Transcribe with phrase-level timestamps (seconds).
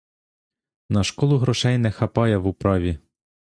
[0.89, 2.99] На школу грошей не хапає в управі.